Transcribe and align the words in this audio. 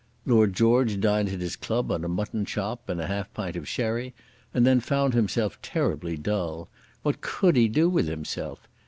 Lord 0.25 0.53
George 0.55 0.99
dined 0.99 1.29
at 1.29 1.41
his 1.41 1.55
club 1.55 1.91
on 1.91 2.03
a 2.03 2.07
mutton 2.09 2.43
chop 2.43 2.89
and 2.89 2.99
a 2.99 3.05
half 3.05 3.27
a 3.27 3.31
pint 3.35 3.55
of 3.55 3.67
sherry, 3.67 4.15
and 4.51 4.65
then 4.65 4.79
found 4.79 5.13
himself 5.13 5.61
terribly 5.61 6.17
dull. 6.17 6.69
What 7.03 7.21
could 7.21 7.55
he 7.55 7.67
do 7.67 7.87
with 7.87 8.07
himself? 8.07 8.67